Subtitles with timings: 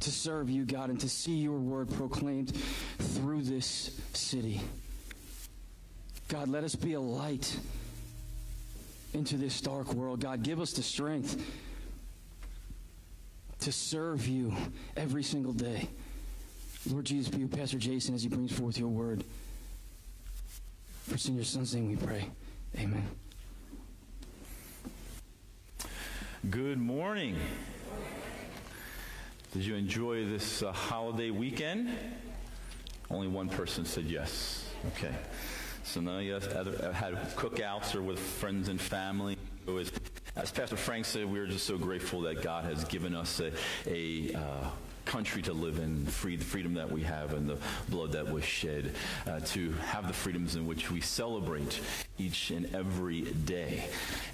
[0.00, 2.54] to serve you, God, and to see your word proclaimed
[2.98, 4.60] through this city.
[6.28, 7.58] God, let us be a light
[9.12, 10.20] into this dark world.
[10.20, 11.42] God, give us the strength
[13.60, 14.54] to serve you
[14.96, 15.88] every single day.
[16.90, 19.24] Lord Jesus, be with Pastor Jason as he brings forth your word.
[21.06, 22.24] For in your son's name we pray.
[22.78, 23.06] Amen.
[26.48, 27.36] Good morning.
[29.52, 31.90] Did you enjoy this uh, holiday weekend?
[33.10, 34.64] Only one person said yes.
[34.94, 35.12] Okay.
[35.82, 36.44] So now you have
[36.94, 39.36] had cookouts or with friends and family.
[39.66, 39.90] It was,
[40.36, 43.50] as Pastor Frank said, we are just so grateful that God has given us a,
[43.88, 44.68] a uh,
[45.04, 47.56] country to live in, free, the freedom that we have and the
[47.88, 48.94] blood that was shed,
[49.26, 51.80] uh, to have the freedoms in which we celebrate
[52.18, 53.84] each and every day.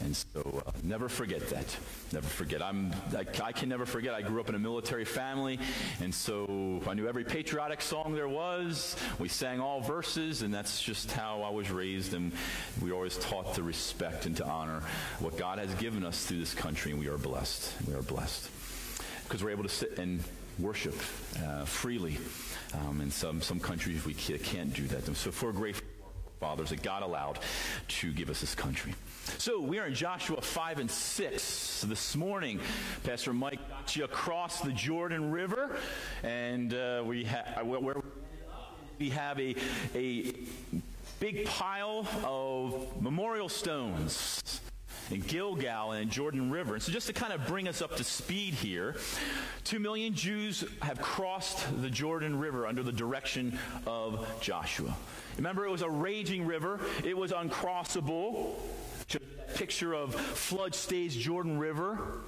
[0.00, 1.76] And so uh, never forget that.
[2.12, 2.62] Never forget.
[2.62, 4.14] I'm, I, I, can never forget.
[4.14, 5.58] I grew up in a military family,
[6.00, 8.96] and so I knew every patriotic song there was.
[9.18, 12.14] We sang all verses, and that's just how I was raised.
[12.14, 12.32] And
[12.82, 14.82] we always taught to respect and to honor
[15.20, 17.72] what God has given us through this country, and we are blessed.
[17.86, 18.50] We are blessed
[19.24, 20.22] because we're able to sit and
[20.58, 20.94] worship
[21.44, 22.18] uh, freely.
[22.74, 25.04] Um, in some, some countries, we can't do that.
[25.16, 25.86] So, for grateful
[26.40, 27.38] fathers that God allowed
[27.88, 28.94] to give us this country.
[29.38, 32.60] So, we are in Joshua 5 and 6 this morning.
[33.04, 35.76] Pastor Mike got you across the Jordan River,
[36.22, 37.96] and uh, we, ha- where
[38.98, 39.54] we have a,
[39.94, 40.34] a
[41.20, 44.60] big pile of memorial stones
[45.10, 46.74] in Gilgal and Jordan River.
[46.74, 48.96] And so, just to kind of bring us up to speed here,
[49.64, 54.96] two million Jews have crossed the Jordan River under the direction of Joshua.
[55.36, 58.54] Remember, it was a raging river, it was uncrossable.
[59.54, 62.18] Picture of flood stage Jordan River.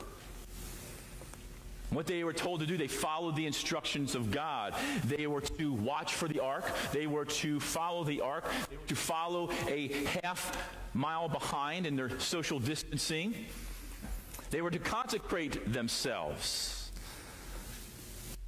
[1.91, 4.75] What they were told to do, they followed the instructions of God.
[5.05, 6.71] They were to watch for the ark.
[6.93, 8.45] They were to follow the ark.
[8.69, 9.89] They were to follow a
[10.23, 13.35] half mile behind in their social distancing.
[14.51, 16.91] They were to consecrate themselves.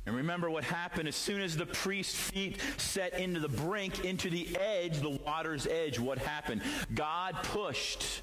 [0.07, 4.29] And remember what happened as soon as the priest's feet set into the brink, into
[4.29, 6.63] the edge, the water's edge, what happened?
[6.95, 8.23] God pushed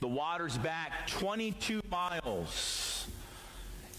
[0.00, 2.99] the waters back 22 miles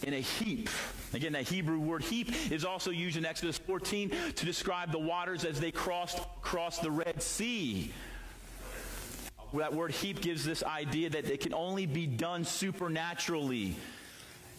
[0.03, 0.69] in a heap.
[1.13, 5.43] Again, that Hebrew word heap is also used in Exodus 14 to describe the waters
[5.45, 7.91] as they crossed across the Red Sea.
[9.53, 13.75] That word heap gives this idea that it can only be done supernaturally.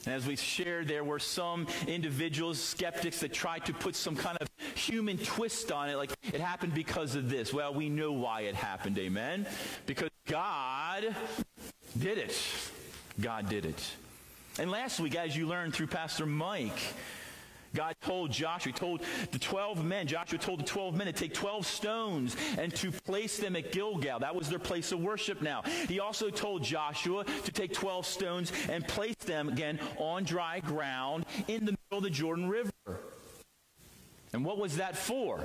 [0.05, 4.37] And as we shared, there were some individuals, skeptics, that tried to put some kind
[4.41, 7.55] of human twist on it, like it happened because of this.
[7.55, 9.47] Well, we know why it happened, amen?
[9.87, 11.15] Because God
[11.99, 12.37] did it.
[13.21, 13.83] God did it.
[14.59, 16.79] And last week, as you learned through Pastor Mike,
[17.75, 21.67] God told Joshua, told the 12 men, Joshua told the 12 men to take 12
[21.67, 24.19] stones and to place them at Gilgal.
[24.19, 25.63] That was their place of worship now.
[25.89, 31.25] He also told Joshua to take 12 stones and place them again on dry ground
[31.49, 32.71] in the middle of the Jordan River.
[34.35, 35.41] And what was that for?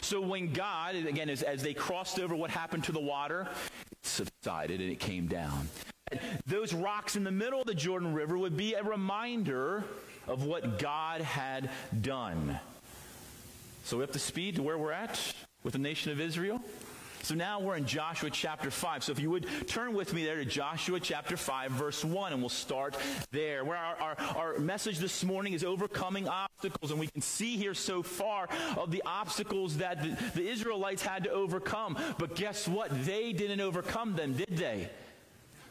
[0.00, 3.48] So when God, again, as, as they crossed over, what happened to the water?
[3.92, 5.68] It subsided and it came down
[6.46, 9.84] those rocks in the middle of the Jordan River would be a reminder
[10.26, 11.70] of what God had
[12.00, 12.58] done.
[13.84, 15.18] So, we up to speed to where we're at
[15.62, 16.60] with the nation of Israel.
[17.22, 19.04] So now we're in Joshua chapter 5.
[19.04, 22.40] So if you would turn with me there to Joshua chapter 5, verse 1, and
[22.40, 22.96] we'll start
[23.32, 23.64] there.
[23.64, 26.90] Where our, our, our, message this morning is overcoming obstacles.
[26.90, 31.24] And we can see here so far of the obstacles that the, the Israelites had
[31.24, 31.98] to overcome.
[32.18, 33.04] But guess what?
[33.04, 34.88] They didn't overcome them, did they?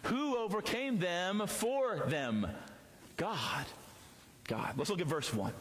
[0.08, 2.48] Who overcame them for them?
[3.18, 3.66] God.
[4.48, 4.74] God.
[4.78, 5.52] Let's look at verse 1.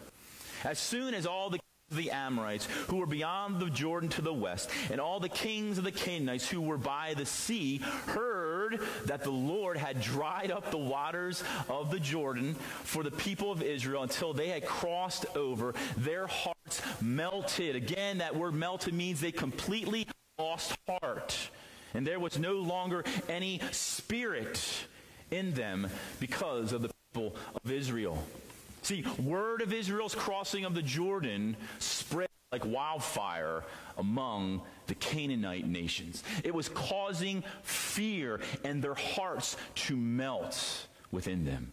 [0.65, 1.59] As soon as all the
[1.93, 5.85] the Amorites who were beyond the Jordan to the west, and all the kings of
[5.85, 10.79] the Canaanites who were by the sea heard that the Lord had dried up the
[10.79, 15.75] waters of the Jordan for the people of Israel until they had crossed over.
[15.97, 17.77] Their hearts melted.
[17.77, 21.51] Again, that word melted means they completely lost heart.
[21.97, 24.63] And there was no longer any spirit
[25.31, 25.89] in them
[26.21, 27.35] because of the people
[27.65, 28.23] of Israel.
[28.83, 33.65] See, word of Israel's crossing of the Jordan spread like wildfire
[33.97, 36.23] among the Canaanite nations.
[36.45, 39.57] It was causing fear and their hearts
[39.87, 41.73] to melt within them.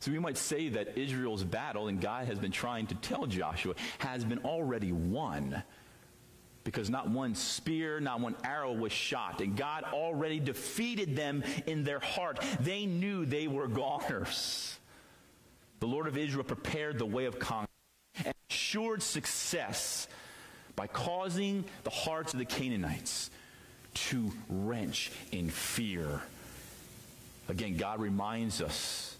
[0.00, 3.74] So we might say that Israel's battle, and God has been trying to tell Joshua,
[3.98, 5.62] has been already won
[6.68, 9.40] because not one spear, not one arrow was shot.
[9.40, 12.44] And God already defeated them in their heart.
[12.60, 14.78] They knew they were goners.
[15.80, 17.70] the Lord of Israel prepared the way of conquest
[18.22, 20.08] and assured success
[20.76, 23.30] by causing the hearts of the Canaanites
[23.94, 26.20] to wrench in fear.
[27.48, 29.16] Again, God reminds us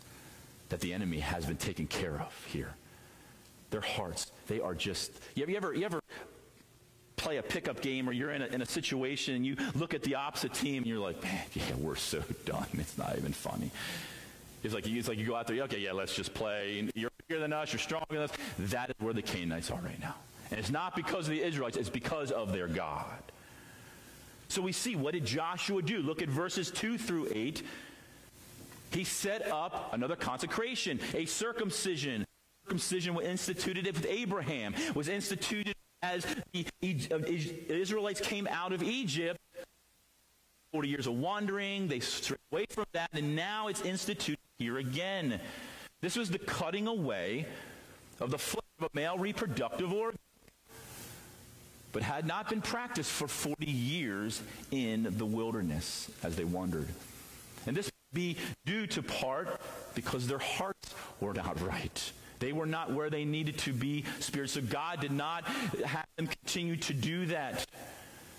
[0.69, 2.75] that the enemy has been taken care of here.
[3.71, 5.13] Their hearts, they are just.
[5.35, 6.01] You ever, you ever,
[7.19, 10.03] play a pickup game or you're in a, in a situation and you look at
[10.03, 12.67] the opposite team and you're like, man, yeah, we're so done.
[12.75, 13.71] It's not even funny.
[14.63, 16.89] It's like, it's like you go out there, okay, yeah, let's just play.
[16.95, 18.33] You're bigger than us, you're stronger than us.
[18.59, 20.15] That is where the Canaanites are right now.
[20.51, 23.05] And it's not because of the Israelites, it's because of their God.
[24.49, 26.01] So we see, what did Joshua do?
[26.01, 27.63] Look at verses 2 through 8.
[28.93, 32.25] He set up another consecration, a circumcision.
[32.65, 36.67] Circumcision was instituted with Abraham, was instituted as the
[37.69, 39.39] Israelites came out of Egypt.
[40.73, 45.41] 40 years of wandering, they strayed away from that, and now it's instituted here again.
[46.03, 47.47] This was the cutting away
[48.21, 50.19] of the flesh of a male reproductive organ,
[51.93, 56.89] but had not been practiced for 40 years in the wilderness as they wandered.
[57.67, 59.61] And this be due to part
[59.95, 62.13] because their hearts were not right.
[62.39, 64.67] They were not where they needed to be spiritually.
[64.67, 67.67] So God did not have them continue to do that.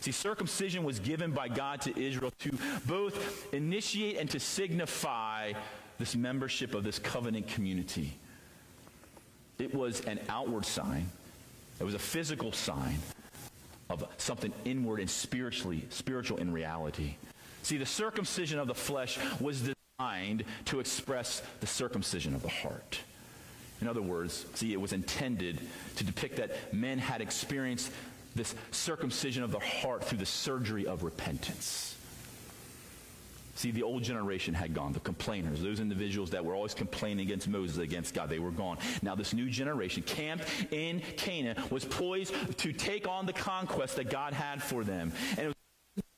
[0.01, 5.54] See, circumcision was given by God to Israel to both initiate and to signify
[5.98, 8.18] this membership of this covenant community.
[9.57, 11.10] It was an outward sign,
[11.80, 13.00] it was a physical sign
[13.90, 17.16] of something inward and spiritually spiritual in reality.
[17.63, 23.00] See, the circumcision of the flesh was designed to express the circumcision of the heart.
[23.81, 25.60] In other words, see, it was intended
[25.96, 27.92] to depict that men had experienced
[28.36, 31.96] this circumcision of the heart through the surgery of repentance.
[33.56, 37.48] See, the old generation had gone, the complainers, those individuals that were always complaining against
[37.50, 38.78] Moses, against God, they were gone.
[39.02, 44.10] Now, this new generation, camped in Canaan, was poised to take on the conquest that
[44.10, 45.12] God had for them.
[45.38, 45.54] And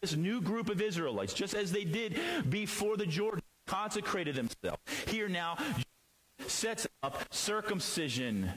[0.01, 4.79] this new group of Israelites, just as they did before the Jordan, consecrated themselves.
[5.07, 5.57] Here now,
[6.47, 8.51] sets up circumcision.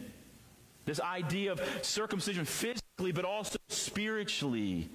[0.85, 4.89] This idea of circumcision physically, but also spiritually.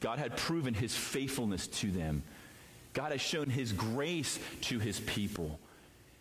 [0.00, 2.22] God had proven his faithfulness to them.
[2.92, 5.58] God has shown his grace to his people.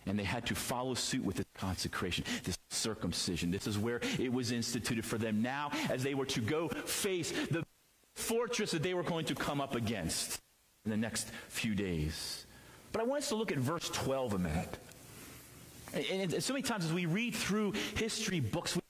[0.06, 3.52] And they had to follow suit with this consecration, this circumcision.
[3.52, 7.32] This is where it was instituted for them now as they were to go face
[7.52, 7.64] the
[8.16, 10.40] fortress that they were going to come up against
[10.86, 12.46] in the next few days.
[12.92, 14.78] But I want us to look at verse 12 a minute.
[15.94, 18.82] And, and so many times as we read through history books, we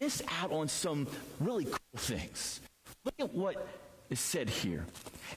[0.00, 1.06] miss out on some
[1.40, 2.60] really cool things.
[3.04, 3.66] Look at what
[4.10, 4.84] is said here.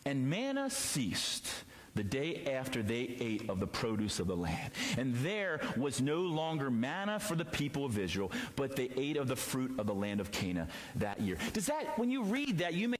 [0.05, 1.47] And manna ceased
[1.93, 4.71] the day after they ate of the produce of the land.
[4.97, 9.27] And there was no longer manna for the people of Israel, but they ate of
[9.27, 11.37] the fruit of the land of Canaan that year.
[11.53, 12.97] Does that, when you read that, you may,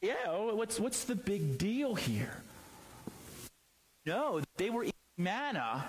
[0.00, 2.42] yeah, what's, what's the big deal here?
[4.06, 5.84] No, they were eating manna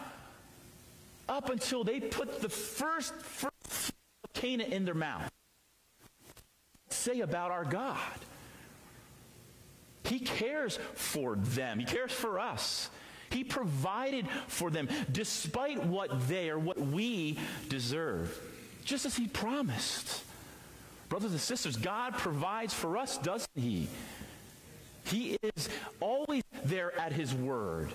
[1.28, 3.94] up until they put the first, first
[4.34, 5.30] Canaan in their mouth.
[6.90, 7.98] Say about our God.
[10.06, 11.80] He cares for them.
[11.80, 12.90] He cares for us.
[13.32, 17.40] He provided for them despite what they or what we
[17.70, 18.40] deserve,
[18.84, 20.24] just as He promised.
[21.10, 23.88] Brothers and sisters, God provides for us, doesn't He?
[25.06, 27.90] He is always there at His word.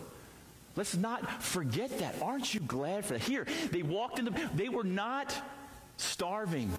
[0.76, 2.16] Let's not forget that.
[2.22, 3.22] Aren't you glad for that?
[3.22, 5.34] Here, they walked in the, they were not
[5.96, 6.70] starving.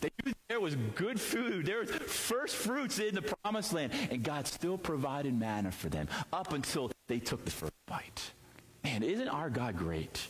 [0.00, 1.66] They knew there was good food.
[1.66, 3.92] There was first fruits in the promised land.
[4.10, 8.32] And God still provided manna for them up until they took the first bite.
[8.84, 10.26] Man, isn't our God great?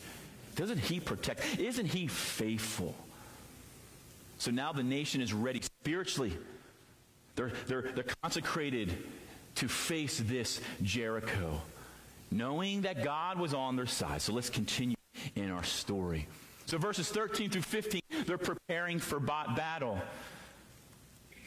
[0.55, 1.59] Doesn't he protect?
[1.59, 2.95] Isn't he faithful?
[4.39, 6.37] So now the nation is ready spiritually.
[7.35, 8.97] They're, they're, they're consecrated
[9.57, 11.61] to face this Jericho
[12.31, 14.23] knowing that God was on their side.
[14.23, 14.97] So let's continue
[15.35, 16.27] in our story.
[16.67, 20.01] So verses 13 through 15, they're preparing for battle.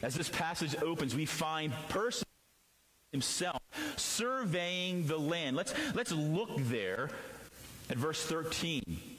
[0.02, 2.26] As this passage opens, we find person
[3.12, 3.60] himself
[3.98, 5.58] surveying the land.
[5.58, 7.10] Let's, let's look there
[7.90, 9.19] at verse 13.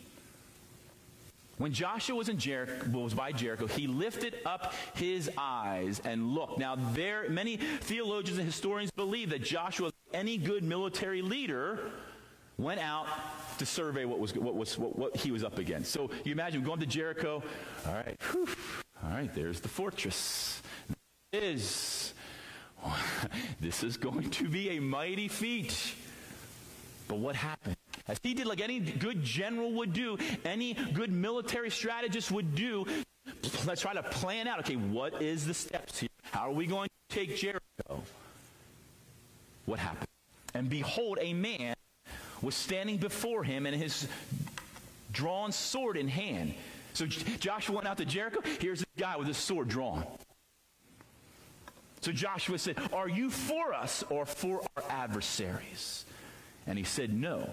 [1.60, 6.58] When Joshua was in Jericho, was by Jericho, he lifted up his eyes and looked.
[6.58, 11.90] Now, there, many theologians and historians believe that Joshua, any good military leader,
[12.56, 13.06] went out
[13.58, 15.92] to survey what was what was what, what he was up against.
[15.92, 17.42] So you imagine going to Jericho.
[17.86, 18.48] All right, whew,
[19.04, 19.34] all right.
[19.34, 20.62] There's the fortress.
[21.30, 22.14] It is
[23.60, 25.94] this is going to be a mighty feat.
[27.06, 27.76] But what happened?
[28.10, 32.84] As he did like any good general would do, any good military strategist would do,
[33.64, 36.08] let's try to plan out, okay, what is the steps here?
[36.32, 38.02] How are we going to take Jericho?
[39.66, 40.08] What happened?
[40.54, 41.74] And behold, a man
[42.42, 44.08] was standing before him and his
[45.12, 46.54] drawn sword in hand.
[46.94, 48.40] So Joshua went out to Jericho.
[48.58, 50.04] Here's a guy with his sword drawn.
[52.00, 56.04] So Joshua said, Are you for us or for our adversaries?
[56.66, 57.48] And he said, No,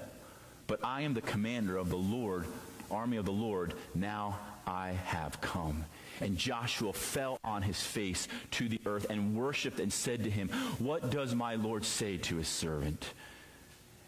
[0.67, 2.45] but I am the commander of the Lord,
[2.91, 3.73] army of the Lord.
[3.95, 5.85] Now I have come.
[6.19, 10.49] And Joshua fell on his face to the earth and worshiped and said to him,
[10.79, 13.13] What does my Lord say to his servant?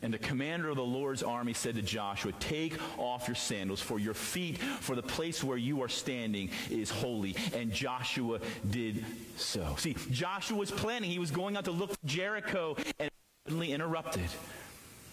[0.01, 3.99] And the commander of the Lord's army said to Joshua, Take off your sandals, for
[3.99, 7.35] your feet, for the place where you are standing is holy.
[7.53, 8.39] And Joshua
[8.69, 9.03] did
[9.35, 9.75] so.
[9.77, 11.09] See, Joshua was planning.
[11.09, 13.11] He was going out to look for Jericho and
[13.45, 14.29] suddenly interrupted.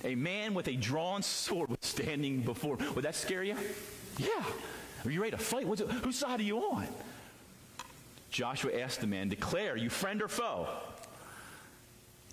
[0.04, 2.76] A man with a drawn sword was standing before.
[2.94, 3.56] Would that scare you?
[4.18, 4.44] Yeah.
[5.04, 5.66] Are you ready to fight?
[5.66, 6.86] What's it, whose side are you on?
[8.30, 10.68] Joshua asked the man, Declare, you friend or foe?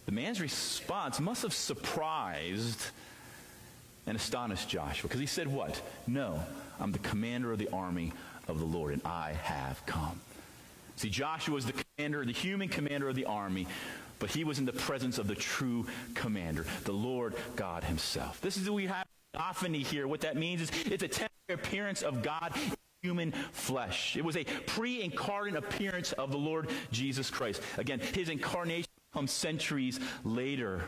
[0.05, 2.81] The man's response must have surprised
[4.05, 5.81] and astonished Joshua because he said, What?
[6.07, 6.43] No,
[6.79, 8.11] I'm the commander of the army
[8.47, 10.19] of the Lord, and I have come.
[10.97, 13.67] See, Joshua was the commander, the human commander of the army,
[14.19, 18.39] but he was in the presence of the true commander, the Lord God Himself.
[18.41, 19.05] This is what we have
[19.35, 20.07] often here.
[20.07, 24.15] What that means is it's a temporary appearance of God in human flesh.
[24.15, 27.61] It was a pre incarnate appearance of the Lord Jesus Christ.
[27.77, 30.83] Again, His incarnation come centuries later.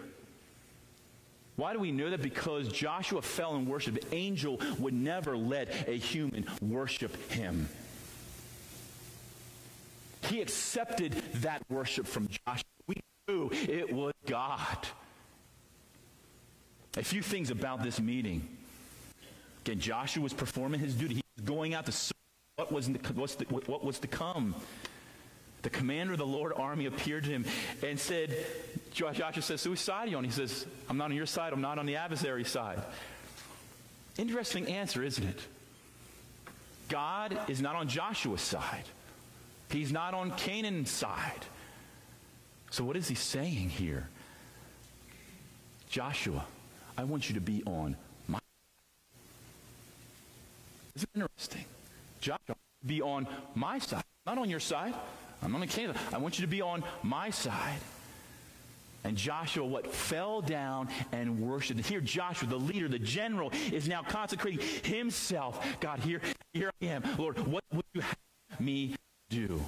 [1.55, 2.21] Why do we know that?
[2.21, 4.01] Because Joshua fell in worship.
[4.01, 7.69] The angel would never let a human worship him.
[10.23, 12.63] He accepted that worship from Joshua.
[12.87, 12.95] We
[13.27, 14.87] knew it was God.
[16.97, 18.47] A few things about this meeting.
[19.65, 21.15] Again, Joshua was performing his duty.
[21.15, 22.13] He was going out to serve
[22.55, 24.55] what was, what was to come
[25.65, 27.43] the commander of the Lord army appeared to him
[27.83, 28.37] and said,
[28.93, 30.23] Joshua says, whose side you on?
[30.23, 31.53] He says, I'm not on your side.
[31.53, 32.79] I'm not on the adversary side.
[34.15, 35.39] Interesting answer, isn't it?
[36.87, 38.83] God is not on Joshua's side.
[39.71, 41.45] He's not on Canaan's side.
[42.75, 44.09] So what is he saying here?
[45.87, 46.43] Joshua,
[46.97, 47.95] I want you to be on
[48.27, 48.37] my
[50.93, 51.63] Isn't interesting?
[52.19, 54.93] Joshua, be on my side, not on your side.
[55.41, 55.95] I'm on the Caleb.
[56.11, 57.79] I want you to be on my side.
[59.05, 61.79] And Joshua, what fell down and worshiped.
[61.85, 65.65] Here, Joshua, the leader, the general, is now consecrating himself.
[65.79, 66.19] God, here,
[66.51, 67.03] here I am.
[67.17, 68.95] Lord, what would you have me
[69.29, 69.61] do?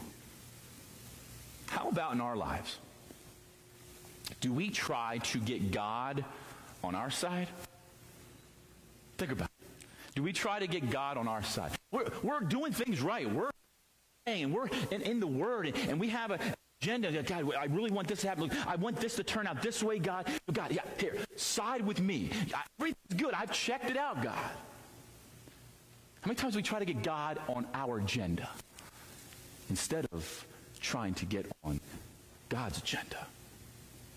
[1.68, 2.80] How about in our lives?
[4.40, 6.24] Do we try to get God
[6.84, 7.48] on our side?
[9.18, 9.68] Think about it.
[10.16, 11.72] Do we try to get God on our side?
[11.92, 13.32] We're, we're doing things right.
[13.32, 13.52] We're
[14.26, 16.40] and we're in, in the Word, and, and we have an
[16.82, 17.24] agenda.
[17.24, 18.52] God, I really want this to happen.
[18.68, 20.28] I want this to turn out this way, God.
[20.52, 22.30] God, yeah, here, side with me.
[22.80, 23.34] Everything's good.
[23.34, 24.34] I've checked it out, God.
[26.22, 28.50] How many times do we try to get God on our agenda
[29.70, 30.46] instead of
[30.82, 31.80] trying to get on
[32.50, 33.26] God's agenda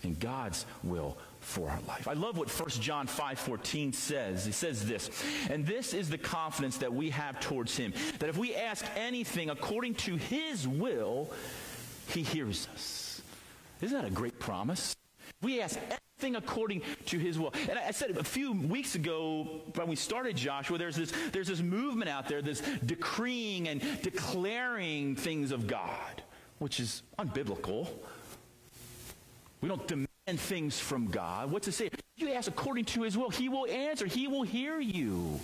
[0.03, 2.07] and God's will for our life.
[2.07, 4.45] I love what 1 John 5:14 says.
[4.45, 5.09] He says this,
[5.49, 9.49] "And this is the confidence that we have towards him, that if we ask anything
[9.49, 11.31] according to his will,
[12.07, 13.21] he hears us."
[13.81, 14.95] Isn't that a great promise?
[15.41, 15.79] We ask
[16.21, 17.51] anything according to his will.
[17.67, 21.61] And I said a few weeks ago when we started Joshua, there's this, there's this
[21.61, 26.21] movement out there, this decreeing and declaring things of God,
[26.59, 27.87] which is unbiblical.
[29.61, 31.51] We don't demand things from God.
[31.51, 31.89] What's it say?
[32.17, 35.39] You ask according to his will, he will answer, he will hear you.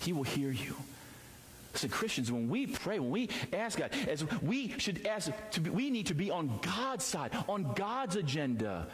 [0.00, 0.76] He will hear you.
[1.74, 5.70] So Christians, when we pray, when we ask God, as we should ask to be,
[5.70, 8.88] we need to be on God's side, on God's agenda.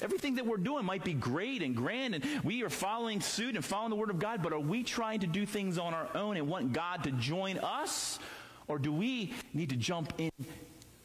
[0.00, 3.64] Everything that we're doing might be great and grand, and we are following suit and
[3.64, 6.36] following the Word of God, but are we trying to do things on our own
[6.36, 8.18] and want God to join us?
[8.66, 10.30] Or do we need to jump in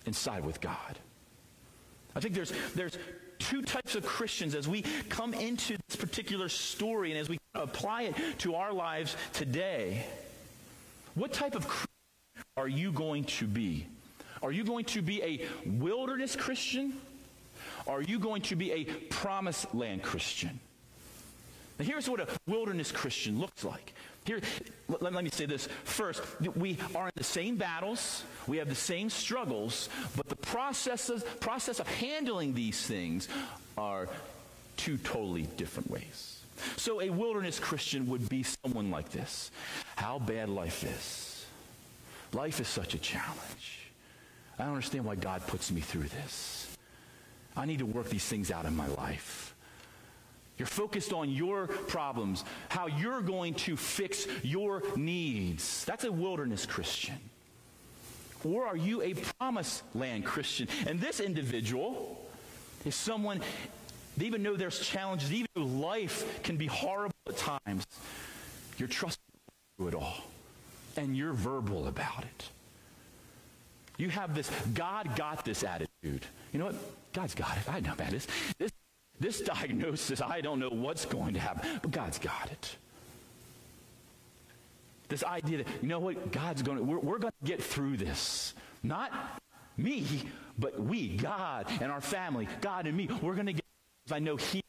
[0.05, 0.97] and side with God?
[2.17, 2.97] I think there's, there's
[3.37, 8.03] two types of Christians as we come into this particular story and as we apply
[8.03, 10.03] it to our lives today.
[11.13, 11.87] What type of Christian
[12.57, 13.85] are you going to be?
[14.41, 16.97] Are you going to be a wilderness Christian?
[17.85, 20.59] Are you going to be a promised land Christian?
[21.77, 23.93] Now, here's what a wilderness Christian looks like.
[24.27, 24.41] Here,
[24.89, 26.21] let, let, me say this first.
[26.57, 31.79] We are in the same battles, we have the same struggles, but the processes, process
[31.79, 33.29] of handling these things
[33.77, 34.09] are
[34.75, 36.41] two totally different ways.
[36.75, 39.49] So a wilderness Christian would be someone like this.
[39.95, 41.45] How bad life is.
[42.33, 43.91] Life is such a challenge.
[44.59, 46.75] I don't understand why God puts me through this.
[47.55, 49.46] I need to work these things out in my life.
[50.57, 55.85] You're focused on your problems, how you're going to fix your needs.
[55.85, 57.17] That's a wilderness Christian.
[58.43, 60.67] Or are you a promised land Christian?
[60.85, 62.25] And this individual
[62.85, 63.41] is someone,
[64.15, 67.85] they even know there's challenges, even though life can be horrible at times.
[68.77, 69.23] You're trusting
[69.77, 70.17] through it all.
[70.95, 72.49] And you're verbal about it.
[73.97, 76.25] You have this God got this attitude.
[76.53, 76.75] You know what?
[77.13, 77.69] God's got it.
[77.69, 78.27] I know about this.
[78.59, 78.71] This,
[79.19, 82.75] this diagnosis, I don't know what's going to happen, but God's got it.
[85.09, 87.97] This idea that, you know what, God's going to, we're, we're going to get through
[87.97, 88.53] this.
[88.83, 89.11] Not
[89.77, 90.05] me,
[90.59, 93.65] but we, God and our family, God and me, we're going to get,
[94.05, 94.13] this.
[94.13, 94.63] I know He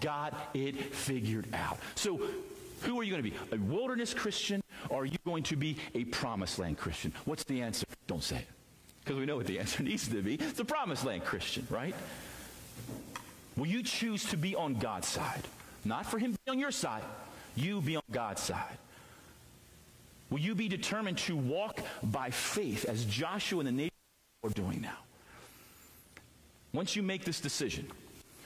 [0.00, 1.78] got it figured out.
[1.94, 2.20] So,
[2.82, 3.36] who are you going to be?
[3.52, 7.12] A wilderness Christian, or are you going to be a promised land Christian?
[7.24, 7.86] What's the answer?
[8.06, 8.46] Don't say it.
[9.00, 10.34] Because we know what the answer needs to be.
[10.34, 11.94] It's a promised land Christian, right?
[13.58, 15.42] Will you choose to be on God's side?
[15.84, 17.02] Not for Him to be on your side.
[17.56, 18.78] You be on God's side.
[20.30, 23.90] Will you be determined to walk by faith as Joshua and the nation
[24.44, 24.98] are doing now?
[26.72, 27.90] Once you make this decision,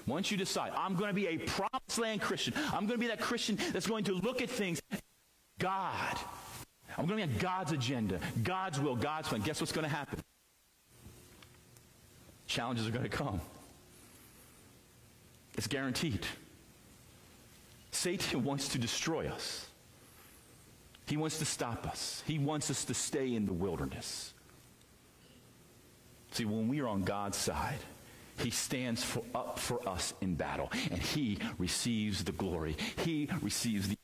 [0.06, 3.08] once you decide, I'm going to be a promised land Christian, I'm going to be
[3.08, 4.80] that Christian that's going to look at things,
[5.58, 6.16] God.
[6.96, 9.42] I'm going to be on God's agenda, God's will, God's plan.
[9.42, 10.20] Guess what's going to happen?
[12.46, 13.40] Challenges are going to come.
[15.56, 16.26] It's guaranteed.
[17.90, 19.66] Satan wants to destroy us.
[21.06, 22.22] He wants to stop us.
[22.26, 24.32] He wants us to stay in the wilderness.
[26.30, 27.78] See, when we are on God's side,
[28.38, 32.76] he stands for, up for us in battle, and he receives the glory.
[33.04, 33.96] He receives the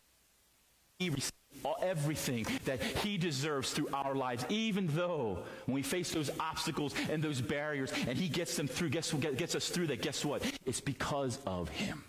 [0.98, 1.37] he receives
[1.82, 7.22] everything that he deserves through our lives, even though when we face those obstacles and
[7.22, 10.02] those barriers, and he gets them through, guess what gets us through that?
[10.02, 10.42] Guess what?
[10.66, 12.04] It's because of him,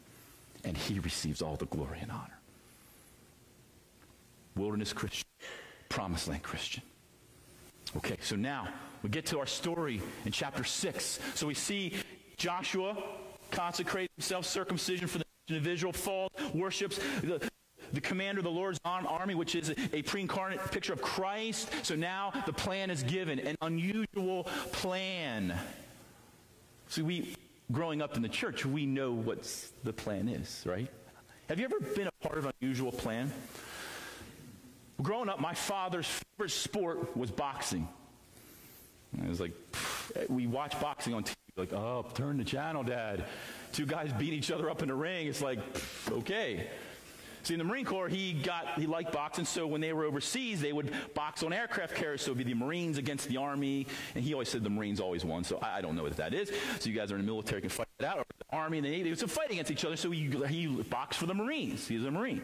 [0.64, 2.40] and he receives all the glory and honor
[4.56, 5.26] wilderness Christian,
[5.88, 6.84] promised land Christian.
[7.98, 8.68] Okay, so now
[9.02, 11.20] we get to our story in chapter 6.
[11.34, 11.94] So we see
[12.38, 12.98] Joshua
[13.52, 17.49] consecrate himself, circumcision for the individual, falls, worships the,
[17.94, 21.70] the commander of the Lord's army, which is a pre-incarnate picture of Christ.
[21.84, 25.58] So now the plan is given, an unusual plan.
[26.88, 27.36] See, we,
[27.72, 29.48] growing up in the church, we know what
[29.84, 30.88] the plan is, right?
[31.48, 33.32] Have you ever been a part of an unusual plan?
[35.02, 37.88] growing up, my father's favorite sport was boxing.
[39.14, 39.54] And it was like,
[40.28, 43.26] we watch boxing on TV, like, oh, turn the channel, Dad.
[43.72, 45.28] Two guys beat each other up in the ring.
[45.28, 45.60] It's like,
[46.12, 46.68] okay.
[47.44, 50.62] See, in the Marine Corps, he got he liked boxing, so when they were overseas,
[50.62, 52.22] they would box on aircraft carriers.
[52.22, 55.24] So it'd be the Marines against the Army, and he always said the Marines always
[55.24, 55.44] won.
[55.44, 56.52] So I, I don't know what that is.
[56.80, 58.20] So you guys are in the military can fight it out.
[58.20, 59.96] Or the Army and the Navy, it's a fight against each other.
[59.96, 61.88] So he, he boxed for the Marines.
[61.88, 62.42] He's a Marine.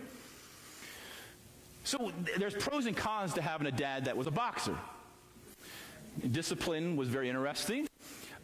[1.83, 4.75] So there's pros and cons to having a dad that was a boxer.
[6.31, 7.87] Discipline was very interesting.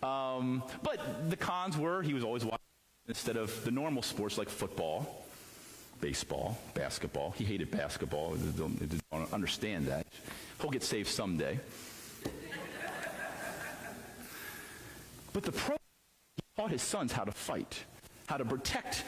[0.03, 2.59] Um, but the cons were he was always watching
[3.07, 5.20] instead of the normal sports like football,
[6.01, 7.31] baseball, basketball.
[7.37, 8.33] He hated basketball.
[8.33, 10.05] He didn't understand that.
[10.59, 11.59] He'll get saved someday.
[15.33, 15.77] But the pro
[16.57, 17.85] taught his sons how to fight,
[18.27, 19.03] how to protect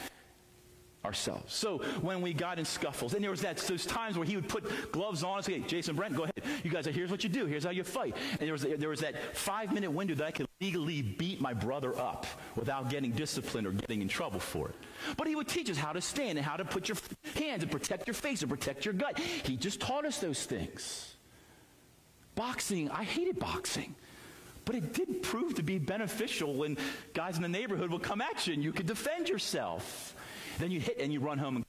[1.06, 1.54] ourselves.
[1.54, 4.48] So when we got in scuffles, and there was that those times where he would
[4.48, 6.42] put gloves on and say, hey, Jason Brent, go ahead.
[6.64, 7.46] You guys, here's what you do.
[7.46, 8.16] Here's how you fight.
[8.32, 11.54] And there was, there was that five minute window that I could legally beat my
[11.54, 14.76] brother up without getting disciplined or getting in trouble for it.
[15.18, 16.98] But he would teach us how to stand and how to put your
[17.36, 19.20] hands and protect your face and protect your gut.
[19.20, 21.16] He just taught us those things.
[22.36, 23.96] Boxing, I hated boxing.
[24.66, 26.78] But it did prove to be beneficial when
[27.14, 30.16] guys in the neighborhood would come at you and you could defend yourself.
[30.60, 31.66] Then you hit and you run home.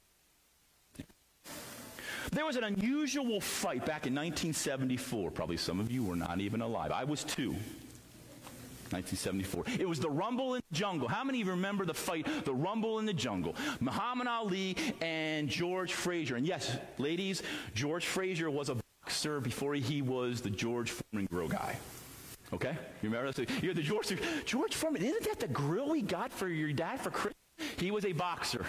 [2.32, 5.30] There was an unusual fight back in 1974.
[5.30, 6.90] Probably some of you were not even alive.
[6.90, 7.54] I was two.
[8.90, 9.64] 1974.
[9.80, 11.08] It was the Rumble in the Jungle.
[11.08, 13.56] How many of you remember the fight, the Rumble in the Jungle?
[13.80, 16.36] Muhammad Ali and George Frazier.
[16.36, 17.42] And yes, ladies,
[17.74, 21.76] George Frazier was a boxer before he was the George Foreman grill guy.
[22.52, 22.76] Okay?
[23.02, 23.62] You remember that?
[23.62, 24.12] You're the George,
[24.44, 25.02] George Foreman.
[25.02, 27.43] Isn't that the grill we got for your dad for Christmas?
[27.78, 28.64] He was a boxer.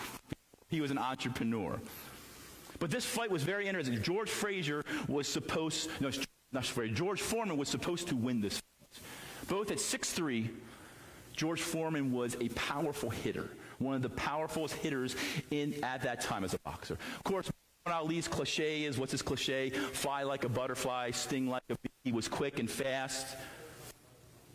[0.70, 1.80] He was an entrepreneur.
[2.80, 4.02] But this fight was very interesting.
[4.02, 6.12] George Frazier was supposed, no,
[6.52, 9.04] not Frazier, George Foreman was supposed to win this fight.
[9.48, 10.50] Both at 6'3",
[11.34, 13.50] George Foreman was a powerful hitter.
[13.80, 15.16] one of the powerful hitters
[15.52, 16.94] in at that time as a boxer.
[16.94, 17.52] Of course,
[17.86, 19.70] Ali's cliche is what's his cliche?
[19.70, 21.90] Fly like a butterfly, sting like a bee.
[22.04, 23.36] He was quick and fast.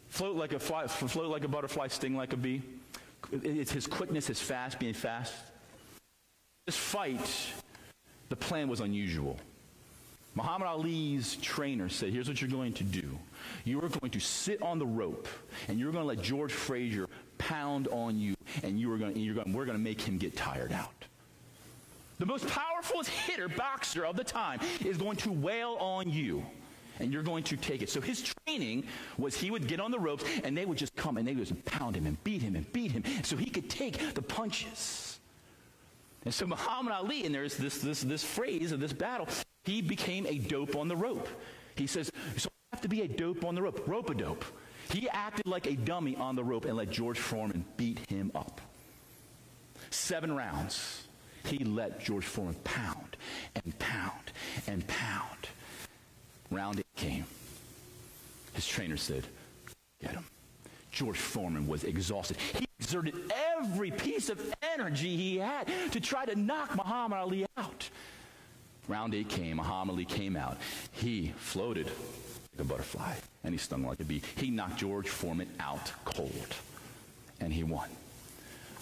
[0.08, 2.62] Float like a fly, float like a butterfly, sting like a bee.
[3.32, 5.32] It's his quickness, his fast, being fast.
[6.66, 7.30] This fight,
[8.28, 9.38] the plan was unusual.
[10.34, 13.18] Muhammad Ali's trainer said, Here's what you're going to do.
[13.64, 15.28] You are going to sit on the rope,
[15.68, 19.34] and you're going to let George Frazier pound on you, and you are going you're
[19.34, 20.94] going, we're going to make him get tired out.
[22.18, 26.44] The most powerful hitter, boxer of the time, is going to wail on you
[27.00, 27.90] and you're going to take it.
[27.90, 28.84] So his training
[29.18, 31.46] was he would get on the ropes and they would just come and they would
[31.46, 35.18] just pound him and beat him and beat him so he could take the punches.
[36.24, 39.26] And so Muhammad Ali, and there's this, this, this phrase of this battle,
[39.64, 41.28] he became a dope on the rope.
[41.76, 44.44] He says, so I have to be a dope on the rope, rope a dope.
[44.90, 48.60] He acted like a dummy on the rope and let George Foreman beat him up.
[49.90, 51.06] Seven rounds.
[51.44, 53.16] He let George Foreman pound
[53.64, 54.32] and pound
[54.66, 55.48] and pound.
[56.50, 57.24] Round eight came.
[58.54, 59.24] His trainer said,
[60.00, 60.24] Get him.
[60.90, 62.36] George Foreman was exhausted.
[62.58, 63.14] He exerted
[63.56, 67.88] every piece of energy he had to try to knock Muhammad Ali out.
[68.88, 69.58] Round eight came.
[69.58, 70.58] Muhammad Ali came out.
[70.92, 74.22] He floated like a butterfly and he stung like a bee.
[74.36, 76.54] He knocked George Foreman out cold
[77.38, 77.88] and he won.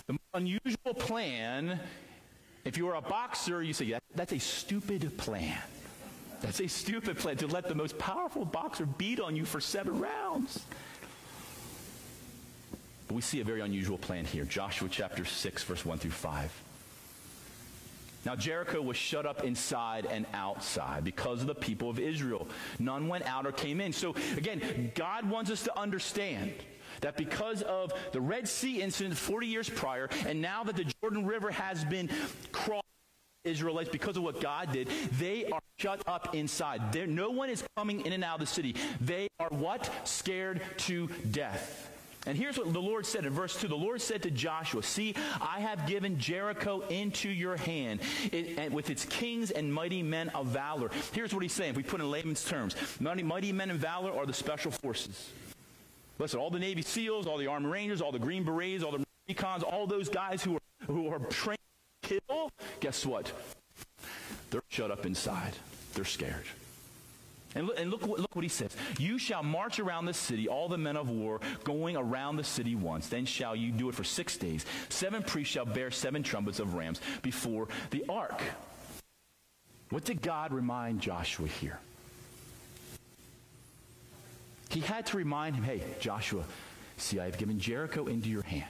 [0.06, 1.78] The unusual plan,
[2.64, 5.58] if you were a boxer, you say, that's a stupid plan.
[6.40, 10.00] That's a stupid plan to let the most powerful boxer beat on you for seven
[10.00, 10.64] rounds.
[13.08, 14.44] But we see a very unusual plan here.
[14.44, 16.62] Joshua chapter 6, verse 1 through 5.
[18.24, 22.46] Now, Jericho was shut up inside and outside because of the people of Israel.
[22.78, 23.92] None went out or came in.
[23.92, 26.52] So, again, God wants us to understand
[27.00, 31.26] that because of the Red Sea incident 40 years prior, and now that the Jordan
[31.26, 32.10] River has been
[32.52, 32.84] crossed,
[33.44, 36.92] Israelites, because of what God did, they are shut up inside.
[36.92, 38.74] There, no one is coming in and out of the city.
[39.00, 39.90] They are what?
[40.04, 41.90] Scared to death.
[42.26, 43.68] And here's what the Lord said in verse 2.
[43.68, 48.00] The Lord said to Joshua, See, I have given Jericho into your hand
[48.32, 50.90] it, with its kings and mighty men of valor.
[51.12, 52.74] Here's what he's saying, if we put in layman's terms.
[53.00, 55.30] Mighty, mighty men of valor are the special forces.
[56.18, 59.04] Listen, all the Navy SEALs, all the Army Rangers, all the Green Berets, all the
[59.30, 61.60] recons, all those guys who are, who are trained
[62.02, 63.32] to kill, guess what?
[64.50, 65.54] They're shut up inside.
[65.94, 66.44] They're scared.
[67.54, 68.76] And look, and look, look what he says.
[68.98, 72.74] You shall march around the city, all the men of war, going around the city
[72.74, 73.08] once.
[73.08, 74.66] Then shall you do it for six days.
[74.90, 78.40] Seven priests shall bear seven trumpets of rams before the ark.
[79.90, 81.78] What did God remind Joshua here?
[84.68, 86.44] He had to remind him, hey, Joshua,
[86.98, 88.66] see, I have given Jericho into your hand.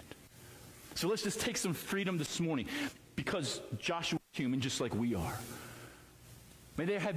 [0.94, 2.66] So let's just take some freedom this morning
[3.16, 5.38] because Joshua is human just like we are.
[6.78, 7.16] May there have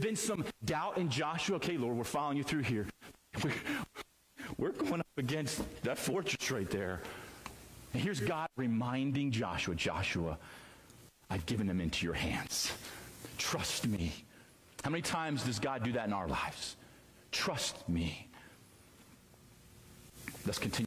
[0.00, 1.56] been some doubt in Joshua.
[1.56, 2.86] Okay, Lord, we're following you through here.
[4.56, 7.00] We're, going up against that fortress right there.
[7.92, 10.36] And here's God reminding Joshua Joshua,
[11.30, 12.72] I've given them into your hands.
[13.36, 14.12] Trust me.
[14.82, 16.76] How many times does God do that in our lives?
[17.30, 18.26] Trust me.
[20.44, 20.86] Let's continue.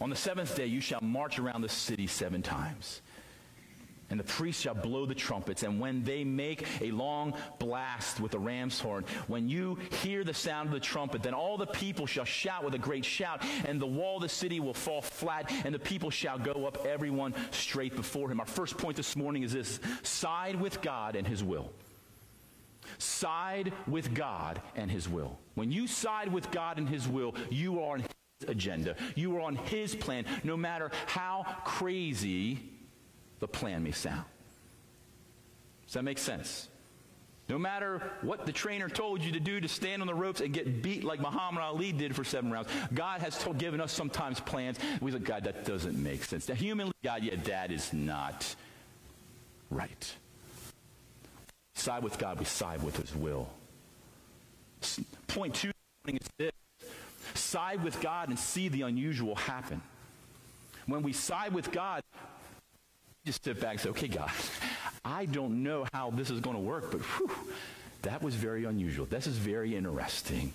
[0.00, 3.02] On the seventh day, you shall march around the city seven times.
[4.10, 8.32] And the priests shall blow the trumpets, and when they make a long blast with
[8.32, 12.06] the ram's horn, when you hear the sound of the trumpet, then all the people
[12.06, 15.52] shall shout with a great shout, and the wall of the city will fall flat,
[15.66, 18.40] and the people shall go up, everyone straight before him.
[18.40, 21.70] Our first point this morning is this side with God and his will.
[22.96, 25.38] Side with God and his will.
[25.54, 28.96] When you side with God and his will, you are on his agenda.
[29.14, 32.58] You are on his plan, no matter how crazy
[33.40, 34.24] the plan may sound.
[35.86, 36.68] Does that make sense?
[37.48, 40.52] No matter what the trainer told you to do to stand on the ropes and
[40.52, 44.38] get beat like Muhammad Ali did for seven rounds, God has told, given us sometimes
[44.38, 44.78] plans.
[45.00, 46.46] We say, God, that doesn't make sense.
[46.48, 48.54] Now, humanly, God, yeah, that is not
[49.70, 50.14] right.
[51.74, 53.48] Side with God, we side with His will.
[55.28, 55.70] Point two
[56.06, 56.52] is this
[57.34, 59.80] side with God and see the unusual happen.
[60.86, 62.02] When we side with God,
[63.28, 64.30] just sit back and say, okay, God,
[65.04, 67.30] I don't know how this is going to work, but whew,
[68.00, 69.04] that was very unusual.
[69.04, 70.50] This is very interesting.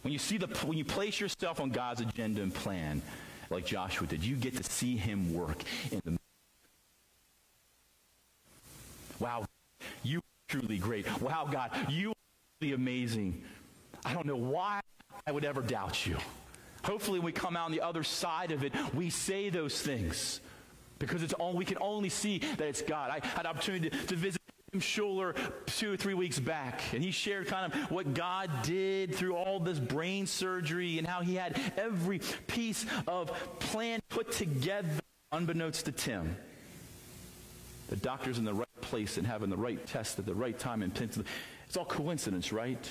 [0.00, 3.02] When you see the, when you place yourself on God's agenda and plan,
[3.50, 6.16] like Joshua did, you get to see him work in the
[9.18, 9.46] Wow,
[10.02, 11.20] you truly great.
[11.20, 12.12] Wow, God, you
[12.60, 13.42] really amazing.
[14.04, 14.80] I don't know why
[15.26, 16.16] I would ever doubt you.
[16.84, 20.40] Hopefully, when we come out on the other side of it, we say those things
[20.98, 23.10] because it's all we can only see that it's God.
[23.10, 24.40] I had opportunity to, to visit
[24.72, 25.34] Tim Schuler
[25.66, 29.60] two or three weeks back, and he shared kind of what God did through all
[29.60, 34.88] this brain surgery and how he had every piece of plan put together,
[35.32, 36.36] unbeknownst to Tim.
[37.88, 40.82] The doctor's in the right place and having the right test at the right time
[40.82, 40.92] and
[41.66, 42.88] it's all coincidence, right?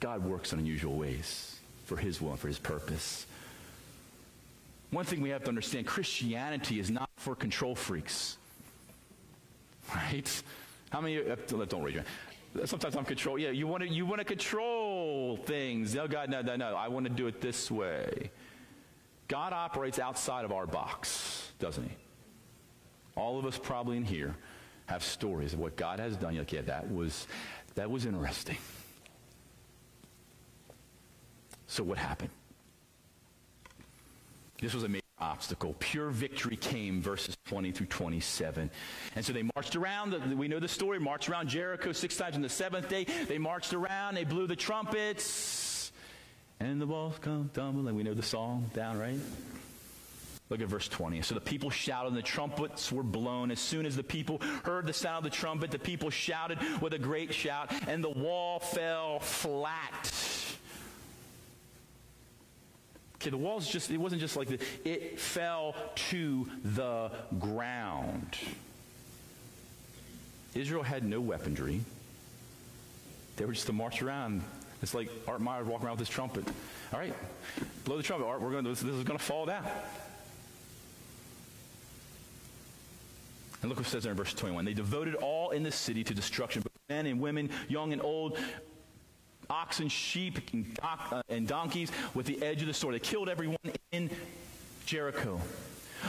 [0.00, 3.26] God works in unusual ways for his will and for his purpose.
[4.90, 8.38] One thing we have to understand Christianity is not for control freaks.
[9.94, 10.42] Right?
[10.90, 12.68] How many uh, don't raise your hand.
[12.68, 13.38] Sometimes I'm control.
[13.38, 15.94] Yeah, you want to you want to control things.
[15.94, 16.74] No, God, no, no, no.
[16.74, 18.30] I want to do it this way.
[19.28, 21.94] God operates outside of our box, doesn't he?
[23.16, 24.34] All of us probably in here
[24.86, 26.34] have stories of what God has done.
[26.34, 27.26] You're like, yeah, that was
[27.74, 28.56] that was interesting.
[31.66, 32.30] So what happened?
[34.60, 35.74] This was a major obstacle.
[35.78, 38.70] Pure victory came, verses 20 through 27.
[39.14, 42.34] And so they marched around, the, we know the story, marched around Jericho six times
[42.34, 43.04] on the seventh day.
[43.04, 45.92] They marched around, they blew the trumpets,
[46.60, 47.94] and the walls come tumbling.
[47.94, 49.18] We know the song down, right?
[50.50, 51.22] Look at verse 20.
[51.22, 53.50] So the people shouted, and the trumpets were blown.
[53.50, 56.94] As soon as the people heard the sound of the trumpet, the people shouted with
[56.94, 60.10] a great shout, and the wall fell flat
[63.20, 65.74] Okay, the walls just, it wasn't just like this, it fell
[66.10, 68.38] to the ground.
[70.54, 71.80] Israel had no weaponry.
[73.36, 74.42] They were just to march around.
[74.82, 76.46] It's like Art Myers walking around with his trumpet.
[76.92, 77.14] All right,
[77.84, 78.40] blow the trumpet, Art.
[78.40, 78.64] We're going.
[78.64, 79.64] This, this is going to fall down.
[83.60, 84.64] And look what it says there in verse 21.
[84.64, 88.38] They devoted all in the city to destruction, men and women, young and old,
[89.50, 92.94] oxen, sheep, and, uh, and donkeys with the edge of the sword.
[92.94, 93.58] They killed everyone
[93.92, 94.10] in
[94.86, 95.40] Jericho.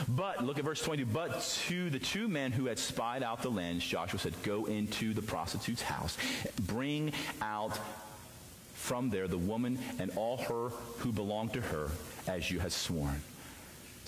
[0.08, 1.06] But, look at verse 22.
[1.10, 5.12] But to the two men who had spied out the land, Joshua said, Go into
[5.14, 6.16] the prostitute's house,
[6.60, 7.78] bring out
[8.74, 11.90] from there the woman and all her who belong to her,
[12.26, 13.20] as you have sworn.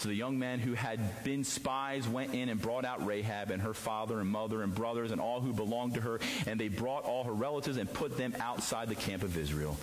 [0.03, 3.63] So the young men who had been spies went in and brought out Rahab and
[3.63, 7.05] her father and mother and brothers and all who belonged to her, and they brought
[7.05, 9.79] all her relatives and put them outside the camp of Israel.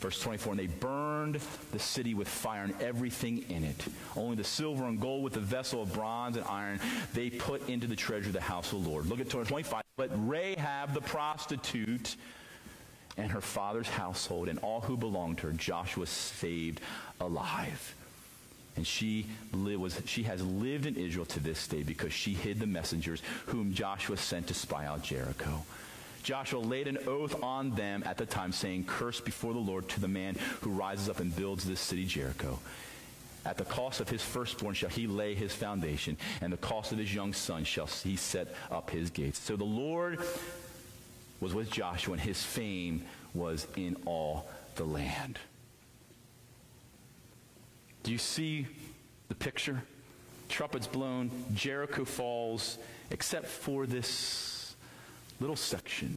[0.00, 1.40] Verse 24, and they burned
[1.72, 3.84] the city with fire and everything in it.
[4.16, 6.80] Only the silver and gold with the vessel of bronze and iron
[7.12, 9.10] they put into the treasure of the house of the Lord.
[9.10, 9.82] Look at 25.
[9.98, 12.16] But Rahab the prostitute
[13.18, 16.80] and her father's household and all who belonged to her, Joshua saved
[17.20, 17.94] alive.
[18.78, 22.66] And she, was, she has lived in Israel to this day because she hid the
[22.68, 25.64] messengers whom Joshua sent to spy out Jericho.
[26.22, 30.00] Joshua laid an oath on them at the time, saying, Curse before the Lord to
[30.00, 32.60] the man who rises up and builds this city Jericho.
[33.44, 36.98] At the cost of his firstborn shall he lay his foundation, and the cost of
[36.98, 39.40] his young son shall he set up his gates.
[39.40, 40.20] So the Lord
[41.40, 43.02] was with Joshua, and his fame
[43.34, 45.40] was in all the land.
[48.02, 48.66] Do you see
[49.28, 49.82] the picture?
[50.48, 52.78] Trumpets blown, Jericho falls,
[53.10, 54.74] except for this
[55.40, 56.16] little section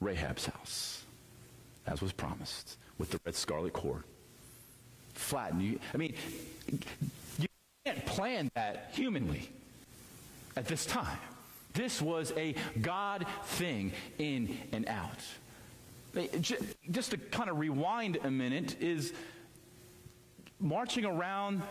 [0.00, 1.04] Rahab's house,
[1.86, 4.02] as was promised, with the red scarlet cord.
[5.14, 5.62] Flattened.
[5.62, 6.14] You, I mean,
[7.38, 7.46] you
[7.84, 9.48] can't plan that humanly
[10.56, 11.18] at this time.
[11.74, 15.20] This was a God thing in and out.
[16.90, 19.14] Just to kind of rewind a minute, is
[20.62, 21.62] marching around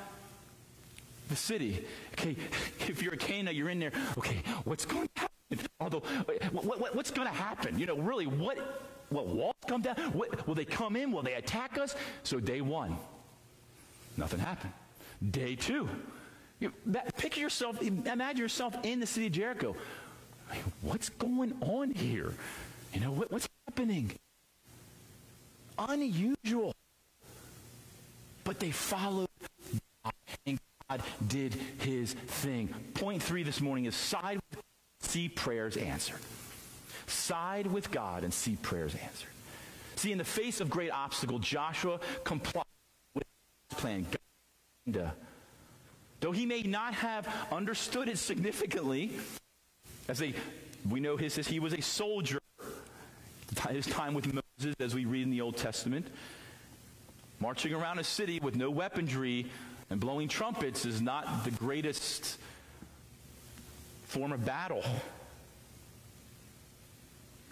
[1.29, 1.85] the city.
[2.13, 2.35] Okay,
[2.87, 3.93] if you're a Cana, you're in there.
[4.17, 5.67] Okay, what's going to happen?
[5.79, 6.03] Although,
[6.51, 7.79] what, what, what's going to happen?
[7.79, 8.57] You know, really, what?
[9.09, 9.95] Will walls come down?
[10.13, 11.11] What, will they come in?
[11.11, 11.95] Will they attack us?
[12.23, 12.95] So day one,
[14.15, 14.73] nothing happened.
[15.31, 15.89] Day two,
[16.59, 17.81] you, that, picture yourself.
[17.81, 19.75] Imagine yourself in the city of Jericho.
[20.81, 22.33] What's going on here?
[22.93, 24.11] You know what, what's happening?
[25.77, 26.73] Unusual.
[28.43, 29.29] But they followed
[30.03, 30.13] God,
[30.45, 32.67] and God did his thing.
[32.95, 34.61] Point three this morning is side with
[34.99, 36.19] see prayers answered.
[37.07, 39.29] Side with God and see prayers answered.
[39.95, 42.63] See, in the face of great obstacle, Joshua complied
[43.13, 43.23] with
[43.69, 44.05] his plan.
[44.89, 45.11] God,
[46.19, 49.11] though he may not have understood it significantly,
[50.07, 50.33] as a,
[50.89, 52.39] we know his, he was a soldier,
[53.69, 56.07] his time with Moses, as we read in the Old Testament.
[57.41, 59.47] Marching around a city with no weaponry
[59.89, 62.37] and blowing trumpets is not the greatest
[64.05, 64.83] form of battle.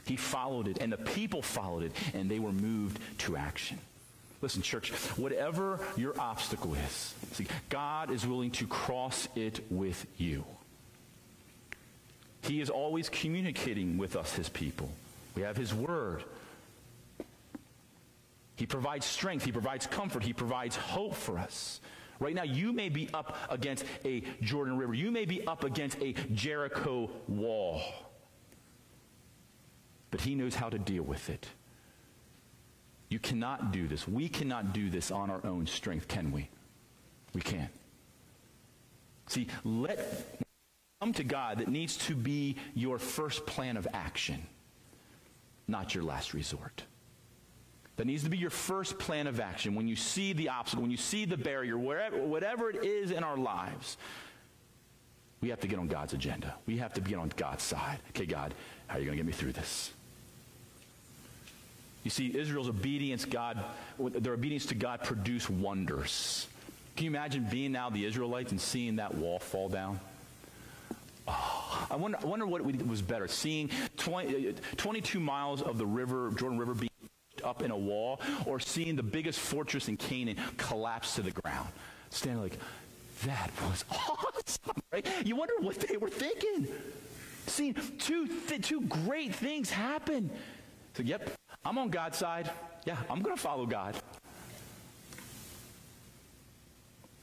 [0.06, 3.80] He followed it, and the people followed it, and they were moved to action.
[4.42, 10.46] Listen, church, whatever your obstacle is, see, God is willing to cross it with you.
[12.44, 14.90] He is always communicating with us, his people.
[15.36, 16.24] We have his word.
[18.60, 21.80] He provides strength, he provides comfort, he provides hope for us.
[22.20, 24.94] Right now, you may be up against a Jordan River.
[24.94, 27.82] You may be up against a Jericho wall.
[30.12, 31.48] But he knows how to deal with it.
[33.08, 34.06] You cannot do this.
[34.06, 36.50] We cannot do this on our own strength, can we?
[37.34, 37.72] We can't.
[39.28, 40.44] See, let
[41.00, 44.46] come to God that needs to be your first plan of action,
[45.66, 46.84] not your last resort.
[48.00, 50.90] That needs to be your first plan of action when you see the obstacle, when
[50.90, 53.98] you see the barrier, wherever, whatever it is in our lives.
[55.42, 56.56] We have to get on God's agenda.
[56.66, 58.00] We have to be on God's side.
[58.12, 58.54] Okay, God,
[58.88, 59.92] how are you going to get me through this?
[62.06, 63.62] You see, Israel's obedience, God,
[64.00, 66.48] their obedience to God produced wonders.
[66.96, 70.00] Can you imagine being now the Israelites and seeing that wall fall down?
[71.28, 75.86] Oh, I wonder, I wonder what was better, seeing 20, uh, 22 miles of the
[75.86, 76.89] river, Jordan River, being
[77.42, 81.70] up in a wall, or seeing the biggest fortress in Canaan collapse to the ground.
[82.10, 82.58] Standing like,
[83.26, 85.06] that was awesome, right?
[85.26, 86.68] You wonder what they were thinking.
[87.48, 90.30] Seeing two, th- two great things happen.
[90.96, 91.30] So, yep,
[91.66, 92.50] I'm on God's side.
[92.86, 93.96] Yeah, I'm going to follow God.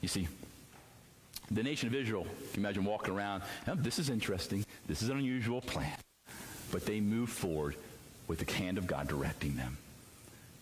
[0.01, 0.29] You see,
[1.51, 4.65] the nation of Israel, you imagine walking around, oh, this is interesting.
[4.87, 5.97] This is an unusual plan.
[6.73, 7.77] But they move forward
[8.27, 9.79] with the hand of God directing them.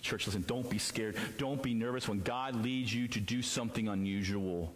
[0.05, 1.17] Church, listen, don't be scared.
[1.39, 4.71] Don't be nervous when God leads you to do something unusual.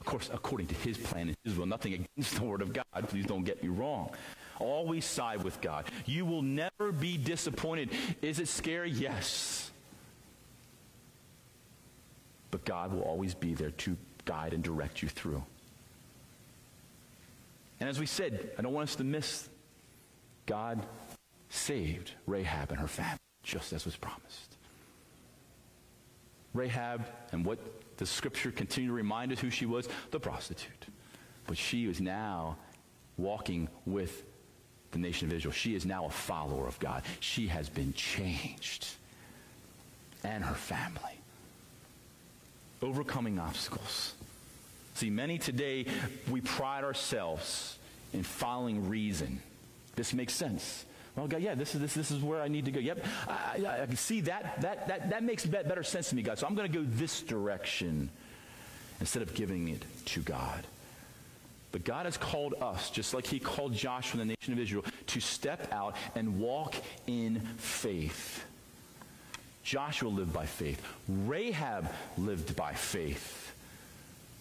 [0.00, 2.84] Of course, according to his plan and his will, nothing against the word of God.
[3.08, 4.10] Please don't get me wrong.
[4.58, 5.84] Always side with God.
[6.06, 7.90] You will never be disappointed.
[8.22, 8.90] Is it scary?
[8.90, 9.70] Yes.
[12.50, 15.44] But God will always be there to guide and direct you through.
[17.80, 19.46] And as we said, I don't want us to miss
[20.46, 20.80] God
[21.50, 24.56] saved Rahab and her family, just as was promised.
[26.54, 27.58] Rahab and what
[27.98, 30.86] the scripture continue to remind us who she was, the prostitute.
[31.46, 32.56] But she is now
[33.16, 34.24] walking with
[34.92, 35.52] the nation of Israel.
[35.52, 37.02] She is now a follower of God.
[37.20, 38.86] She has been changed.
[40.24, 41.20] And her family.
[42.82, 44.14] Overcoming obstacles.
[44.94, 45.86] See, many today,
[46.30, 47.78] we pride ourselves
[48.12, 49.40] in following reason.
[49.94, 50.84] This makes sense.
[51.18, 52.78] Well, God, yeah, this is, this, this is where I need to go.
[52.78, 56.38] Yep, I can see that, that, that, that makes better sense to me, God.
[56.38, 58.08] So I'm going to go this direction
[59.00, 60.64] instead of giving it to God.
[61.72, 64.84] But God has called us, just like He called Joshua and the nation of Israel,
[65.08, 66.76] to step out and walk
[67.08, 68.44] in faith.
[69.64, 70.80] Joshua lived by faith.
[71.08, 73.54] Rahab lived by faith.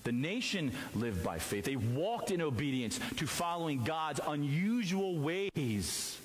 [0.03, 1.65] The nation lived by faith.
[1.65, 6.17] They walked in obedience to following God's unusual ways,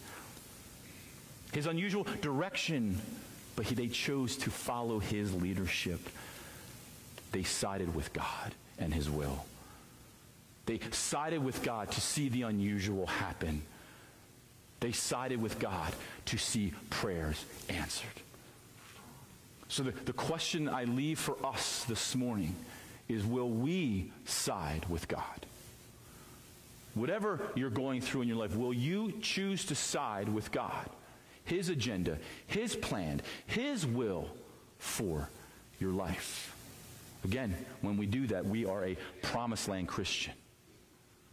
[1.52, 3.00] His unusual direction,
[3.56, 6.00] but he, they chose to follow His leadership.
[7.30, 9.44] They sided with God and His will.
[10.66, 13.62] They sided with God to see the unusual happen.
[14.80, 15.92] They sided with God
[16.26, 18.08] to see prayers answered.
[19.68, 22.54] So, the, the question I leave for us this morning
[23.08, 25.46] is will we side with God?
[26.94, 30.88] Whatever you're going through in your life, will you choose to side with God?
[31.44, 34.28] His agenda, His plan, His will
[34.78, 35.28] for
[35.80, 36.54] your life.
[37.24, 40.34] Again, when we do that, we are a promised land Christian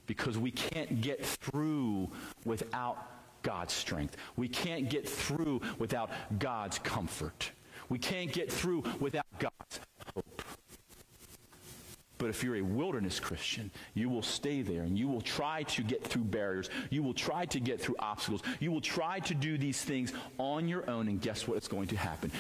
[0.06, 2.10] because we can't get through
[2.46, 2.98] without
[3.44, 4.18] God's strength.
[4.36, 7.52] We can't get through without God's comfort.
[7.90, 9.80] We can't get through without God's.
[12.20, 15.82] But if you're a wilderness Christian, you will stay there and you will try to
[15.82, 16.70] get through barriers.
[16.90, 18.44] You will try to get through obstacles.
[18.60, 21.88] You will try to do these things on your own, and guess what is going
[21.88, 22.32] to happen?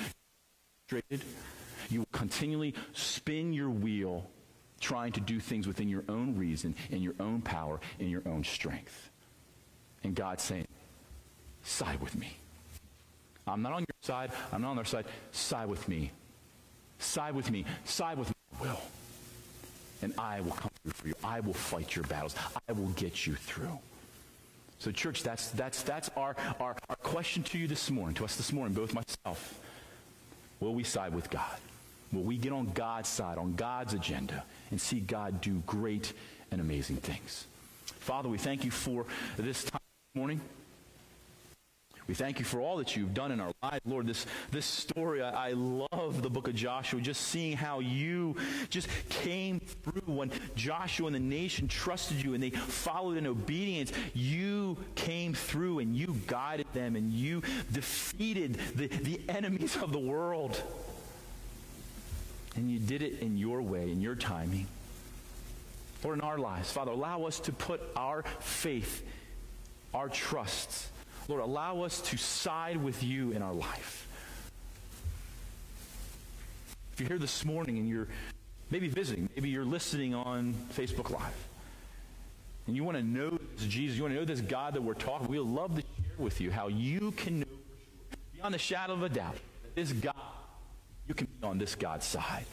[1.90, 4.30] You will continually spin your wheel
[4.82, 8.44] trying to do things within your own reason, in your own power, in your own
[8.44, 9.10] strength.
[10.04, 10.68] And God's saying,
[11.64, 12.36] side with me.
[13.48, 14.32] I'm not on your side.
[14.52, 15.06] I'm not on their side.
[15.32, 16.12] Side with me.
[17.00, 17.66] Side with me.
[17.86, 18.82] Side with my will.
[20.02, 21.16] And I will come through for you.
[21.24, 22.36] I will fight your battles.
[22.68, 23.80] I will get you through.
[24.80, 28.38] So, church, that's, that's, that's our, our, our question to you this morning, to us
[28.38, 29.60] this morning, both myself.
[30.62, 31.58] Will we side with God?
[32.14, 36.14] Will we get on God's side, on God's agenda, and see God do great
[36.50, 37.46] and amazing things?
[37.86, 39.06] Father, we thank you for
[39.38, 39.82] this time
[40.14, 40.42] this morning.
[42.10, 43.82] We thank you for all that you've done in our lives.
[43.86, 48.36] Lord, this, this story, I, I, love the book of Joshua, just seeing how you
[48.72, 53.94] just came through when Joshua and the nation trusted you and they followed in obedience.
[54.16, 60.00] You came through and you guided them and you defeated the, the enemies of the
[60.00, 60.60] world.
[62.56, 64.66] And you did it in your way, in your timing.
[66.04, 69.06] Lord, in our lives, Father, allow us to put our faith,
[69.94, 70.88] our trust,
[71.30, 74.08] Lord, allow us to side with you in our life.
[76.94, 78.08] If you're here this morning and you're
[78.72, 81.48] maybe visiting, maybe you're listening on Facebook Live,
[82.66, 84.96] and you want to know this Jesus, you want to know this God that we're
[84.96, 87.46] talking, we'd love to share with you how you can know
[88.34, 89.38] beyond the shadow of a doubt
[89.76, 90.16] this God,
[91.08, 92.46] you can be on this God's side.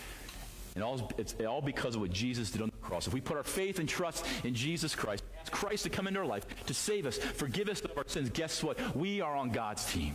[0.75, 3.07] And all, it's all because of what Jesus did on the cross.
[3.07, 6.27] If we put our faith and trust in Jesus Christ, Christ to come into our
[6.27, 8.97] life, to save us, forgive us of our sins, guess what?
[8.97, 10.15] We are on God's team.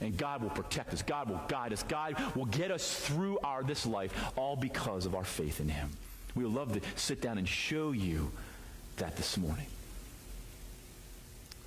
[0.00, 1.02] And God will protect us.
[1.02, 1.84] God will guide us.
[1.84, 5.90] God will get us through our this life, all because of our faith in Him.
[6.34, 8.32] We would love to sit down and show you
[8.96, 9.66] that this morning.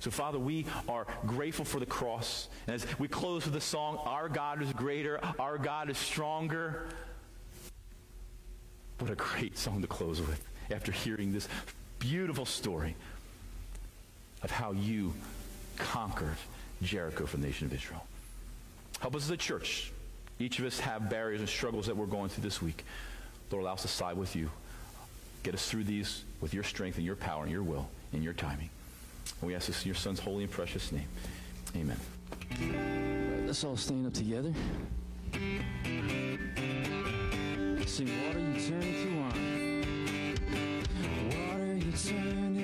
[0.00, 2.48] So, Father, we are grateful for the cross.
[2.66, 6.88] And as we close with the song, Our God is greater, our God is stronger.
[8.98, 11.48] What a great song to close with after hearing this
[11.98, 12.94] beautiful story
[14.42, 15.14] of how you
[15.76, 16.36] conquered
[16.82, 18.06] Jericho for the nation of Israel.
[19.00, 19.92] Help us as a church.
[20.38, 22.84] Each of us have barriers and struggles that we're going through this week.
[23.50, 24.50] Lord, allow us to side with you.
[25.42, 28.32] Get us through these with your strength and your power and your will and your
[28.32, 28.70] timing.
[29.40, 31.08] And we ask this in your son's holy and precious name.
[31.76, 31.98] Amen.
[33.46, 34.52] Let's all stand up together.
[37.86, 39.25] Sing, water you turn to wine.
[41.96, 42.55] Water